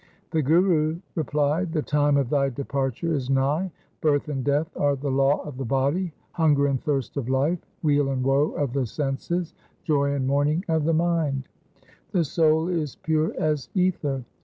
The 0.31 0.41
Guru 0.41 0.97
replied,' 1.13 1.73
The 1.73 1.83
time 1.83 2.15
for 2.15 2.23
thy 2.23 2.49
departure 2.49 3.13
is 3.13 3.29
nigh. 3.29 3.69
Birth 4.01 4.29
and 4.29 4.43
death 4.43 4.75
are 4.75 4.95
the 4.95 5.11
law 5.11 5.43
of 5.43 5.57
the 5.57 5.63
body; 5.63 6.11
hunger 6.31 6.65
and 6.65 6.81
thirst 6.81 7.17
of 7.17 7.29
life; 7.29 7.59
weal 7.83 8.09
and 8.09 8.23
woe 8.23 8.49
of 8.53 8.73
the 8.73 8.87
senses; 8.87 9.53
joy 9.83 10.13
and 10.15 10.25
mourning 10.25 10.65
of 10.67 10.85
the 10.85 10.93
mind. 10.95 11.49
The 12.13 12.23
soul 12.23 12.67
is 12.67 12.95
pure 12.95 13.35
as 13.37 13.69
ether. 13.75 14.23